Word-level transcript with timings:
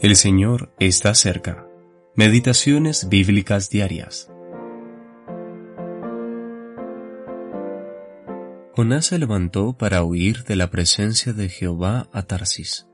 El 0.00 0.14
Señor 0.14 0.72
está 0.78 1.12
cerca. 1.12 1.66
Meditaciones 2.14 3.08
bíblicas 3.08 3.68
diarias. 3.68 4.30
Jonás 8.76 9.06
se 9.06 9.18
levantó 9.18 9.76
para 9.76 10.04
huir 10.04 10.44
de 10.44 10.54
la 10.54 10.70
presencia 10.70 11.32
de 11.32 11.48
Jehová 11.48 12.08
a 12.12 12.22
Tarsis, 12.22 12.86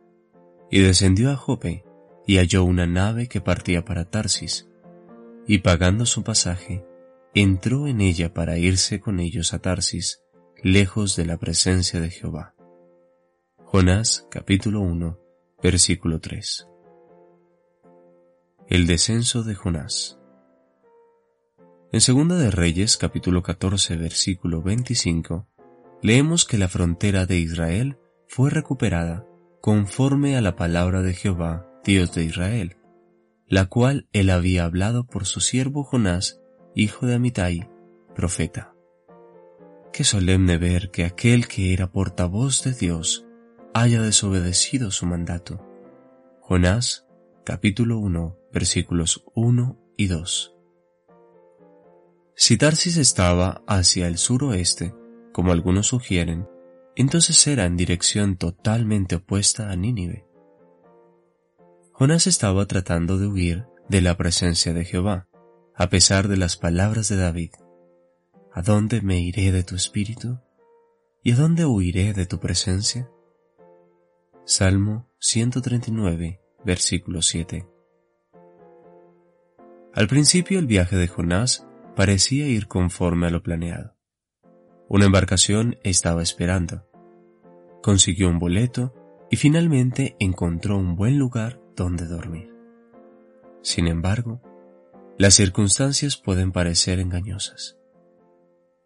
y 0.70 0.80
descendió 0.80 1.30
a 1.30 1.36
Jope, 1.36 1.84
y 2.26 2.38
halló 2.38 2.64
una 2.64 2.86
nave 2.86 3.28
que 3.28 3.42
partía 3.42 3.84
para 3.84 4.06
Tarsis, 4.06 4.70
y 5.46 5.58
pagando 5.58 6.06
su 6.06 6.24
pasaje, 6.24 6.86
entró 7.34 7.86
en 7.86 8.00
ella 8.00 8.32
para 8.32 8.56
irse 8.56 9.00
con 9.00 9.20
ellos 9.20 9.52
a 9.52 9.58
Tarsis, 9.58 10.22
lejos 10.62 11.16
de 11.16 11.26
la 11.26 11.36
presencia 11.36 12.00
de 12.00 12.08
Jehová. 12.08 12.54
Jonás 13.66 14.26
capítulo 14.30 14.80
1, 14.80 15.18
versículo 15.62 16.18
3. 16.18 16.68
El 18.66 18.86
descenso 18.86 19.42
de 19.42 19.54
Jonás. 19.54 20.18
En 21.92 22.00
Segunda 22.00 22.36
de 22.36 22.50
Reyes 22.50 22.96
capítulo 22.96 23.42
14 23.42 23.96
versículo 23.96 24.62
25 24.62 25.46
leemos 26.00 26.46
que 26.46 26.56
la 26.56 26.68
frontera 26.68 27.26
de 27.26 27.36
Israel 27.36 27.98
fue 28.26 28.48
recuperada 28.48 29.26
conforme 29.60 30.38
a 30.38 30.40
la 30.40 30.56
palabra 30.56 31.02
de 31.02 31.12
Jehová, 31.12 31.68
Dios 31.84 32.14
de 32.14 32.24
Israel, 32.24 32.78
la 33.46 33.66
cual 33.66 34.08
él 34.12 34.30
había 34.30 34.64
hablado 34.64 35.06
por 35.06 35.26
su 35.26 35.40
siervo 35.40 35.84
Jonás, 35.84 36.40
hijo 36.74 37.04
de 37.04 37.16
Amitai, 37.16 37.68
profeta. 38.14 38.74
Qué 39.92 40.04
solemne 40.04 40.56
ver 40.56 40.90
que 40.90 41.04
aquel 41.04 41.48
que 41.48 41.74
era 41.74 41.92
portavoz 41.92 42.64
de 42.64 42.72
Dios 42.72 43.26
haya 43.74 44.00
desobedecido 44.00 44.90
su 44.90 45.04
mandato. 45.04 45.62
Jonás 46.40 47.03
capítulo 47.44 47.98
1 47.98 48.38
versículos 48.54 49.22
1 49.34 49.78
y 49.98 50.06
2. 50.06 50.56
Si 52.34 52.56
Tarsis 52.56 52.96
estaba 52.96 53.62
hacia 53.66 54.08
el 54.08 54.16
suroeste, 54.16 54.94
como 55.30 55.52
algunos 55.52 55.88
sugieren, 55.88 56.48
entonces 56.96 57.46
era 57.46 57.66
en 57.66 57.76
dirección 57.76 58.36
totalmente 58.36 59.16
opuesta 59.16 59.70
a 59.70 59.76
Nínive. 59.76 60.26
Jonás 61.92 62.26
estaba 62.26 62.66
tratando 62.66 63.18
de 63.18 63.26
huir 63.26 63.66
de 63.90 64.00
la 64.00 64.16
presencia 64.16 64.72
de 64.72 64.86
Jehová, 64.86 65.28
a 65.74 65.90
pesar 65.90 66.28
de 66.28 66.38
las 66.38 66.56
palabras 66.56 67.10
de 67.10 67.16
David. 67.16 67.50
¿A 68.52 68.62
dónde 68.62 69.02
me 69.02 69.20
iré 69.20 69.52
de 69.52 69.64
tu 69.64 69.74
espíritu? 69.76 70.40
¿Y 71.22 71.32
a 71.32 71.36
dónde 71.36 71.66
huiré 71.66 72.14
de 72.14 72.24
tu 72.24 72.40
presencia? 72.40 73.10
Salmo 74.46 75.10
139, 75.18 76.40
versículo 76.64 77.22
7. 77.22 77.66
Al 79.92 80.08
principio 80.08 80.58
el 80.58 80.66
viaje 80.66 80.96
de 80.96 81.06
Jonás 81.06 81.66
parecía 81.94 82.48
ir 82.48 82.66
conforme 82.66 83.28
a 83.28 83.30
lo 83.30 83.42
planeado. 83.42 83.94
Una 84.88 85.06
embarcación 85.06 85.78
estaba 85.82 86.22
esperando. 86.22 86.86
Consiguió 87.82 88.28
un 88.28 88.38
boleto 88.38 88.94
y 89.30 89.36
finalmente 89.36 90.16
encontró 90.18 90.76
un 90.76 90.96
buen 90.96 91.18
lugar 91.18 91.60
donde 91.76 92.06
dormir. 92.06 92.52
Sin 93.62 93.86
embargo, 93.86 94.42
las 95.16 95.34
circunstancias 95.34 96.16
pueden 96.16 96.52
parecer 96.52 96.98
engañosas. 96.98 97.78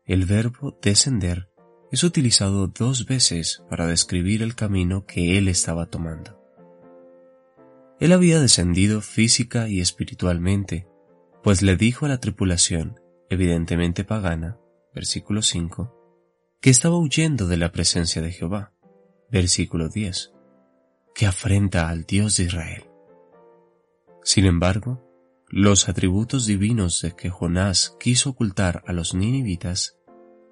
El 0.04 0.24
verbo 0.26 0.78
descender 0.82 1.48
es 1.90 2.04
utilizado 2.04 2.66
dos 2.66 3.06
veces 3.06 3.62
para 3.70 3.86
describir 3.86 4.42
el 4.42 4.54
camino 4.54 5.06
que 5.06 5.38
él 5.38 5.48
estaba 5.48 5.86
tomando. 5.86 6.37
Él 8.00 8.12
había 8.12 8.40
descendido 8.40 9.00
física 9.00 9.68
y 9.68 9.80
espiritualmente 9.80 10.86
pues 11.42 11.62
le 11.62 11.76
dijo 11.76 12.06
a 12.06 12.08
la 12.08 12.18
tripulación, 12.18 13.00
evidentemente 13.30 14.04
pagana, 14.04 14.58
versículo 14.94 15.42
5, 15.42 15.94
que 16.60 16.70
estaba 16.70 16.98
huyendo 16.98 17.46
de 17.46 17.56
la 17.56 17.72
presencia 17.72 18.20
de 18.20 18.32
Jehová, 18.32 18.72
versículo 19.30 19.88
10, 19.88 20.32
que 21.14 21.26
afrenta 21.26 21.88
al 21.88 22.04
Dios 22.04 22.36
de 22.36 22.44
Israel. 22.44 22.84
Sin 24.22 24.44
embargo, 24.46 25.04
los 25.48 25.88
atributos 25.88 26.44
divinos 26.44 27.00
de 27.00 27.16
que 27.16 27.30
Jonás 27.30 27.96
quiso 27.98 28.30
ocultar 28.30 28.82
a 28.86 28.92
los 28.92 29.14
ninivitas, 29.14 29.96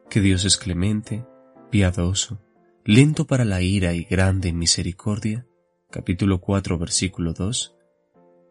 que 0.08 0.20
Dios 0.20 0.44
es 0.44 0.56
clemente, 0.56 1.26
piadoso, 1.70 2.40
lento 2.84 3.26
para 3.26 3.44
la 3.44 3.60
ira 3.60 3.92
y 3.92 4.04
grande 4.04 4.48
en 4.48 4.58
misericordia, 4.58 5.46
capítulo 5.96 6.42
4 6.42 6.76
versículo 6.76 7.32
2, 7.32 7.74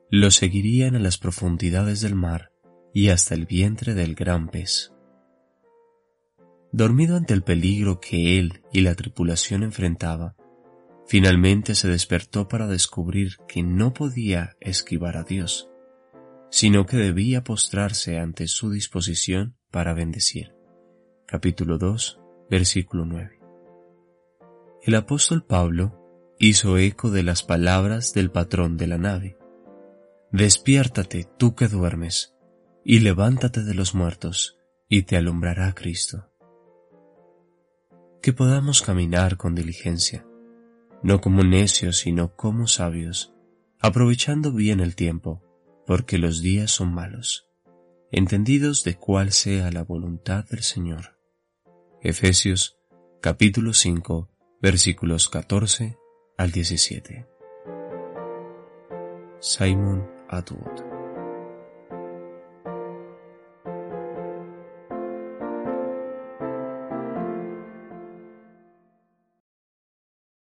lo 0.10 0.32
seguirían 0.32 0.96
a 0.96 1.00
las 1.00 1.20
profundidades 1.20 2.02
del 2.02 2.16
mar 2.16 2.52
y 2.92 3.10
hasta 3.10 3.36
el 3.36 3.46
vientre 3.46 3.94
del 3.94 4.16
gran 4.16 4.50
pez. 4.50 4.92
Dormido 6.72 7.16
ante 7.16 7.36
el 7.36 7.44
peligro 7.44 8.00
que 8.00 8.40
él 8.40 8.64
y 8.74 8.82
la 8.82 8.96
tripulación 8.96 9.62
enfrentaba, 9.62 10.36
finalmente 11.06 11.76
se 11.76 11.88
despertó 11.88 12.48
para 12.48 12.66
descubrir 12.66 13.38
que 13.48 13.62
no 13.62 13.94
podía 13.94 14.58
esquivar 14.60 15.16
a 15.16 15.24
Dios, 15.24 15.70
sino 16.50 16.88
que 16.88 16.98
debía 16.98 17.44
postrarse 17.44 18.18
ante 18.18 18.48
su 18.48 18.72
disposición 18.72 19.56
para 19.70 19.94
bendecir. 19.94 20.56
Capítulo 21.28 21.78
2, 21.78 22.20
versículo 22.50 23.06
9. 23.06 23.40
El 24.82 24.96
apóstol 24.96 25.46
Pablo 25.46 26.05
hizo 26.40 26.78
eco 26.78 27.12
de 27.12 27.24
las 27.24 27.44
palabras 27.44 28.14
del 28.14 28.32
patrón 28.32 28.78
de 28.78 28.88
la 28.88 28.98
nave 28.98 29.38
Despiértate 30.36 31.26
tú 31.38 31.56
que 31.56 31.70
duermes, 31.70 32.36
y 32.84 33.00
levántate 33.00 33.64
de 33.64 33.74
los 33.74 33.96
muertos, 33.96 34.58
y 34.90 35.04
te 35.04 35.16
alumbrará 35.16 35.74
Cristo. 35.74 36.30
Que 38.22 38.34
podamos 38.34 38.82
caminar 38.82 39.38
con 39.38 39.56
diligencia, 39.56 40.28
no 41.04 41.22
como 41.22 41.44
necios, 41.44 42.00
sino 42.00 42.36
como 42.36 42.68
sabios, 42.68 43.34
aprovechando 43.80 44.52
bien 44.52 44.82
el 44.82 44.98
tiempo, 44.98 45.42
porque 45.88 46.18
los 46.18 46.42
días 46.42 46.70
son 46.70 46.94
malos, 46.94 47.48
entendidos 48.12 48.84
de 48.84 48.96
cuál 48.96 49.32
sea 49.32 49.72
la 49.72 49.84
voluntad 49.84 50.44
del 50.50 50.64
Señor. 50.64 51.18
Efesios 52.02 52.78
capítulo 53.22 53.74
5 53.74 54.30
versículos 54.62 55.30
14 55.30 55.98
al 56.38 56.52
17. 56.52 57.26
Simon 59.40 60.04
Atwood 60.30 60.85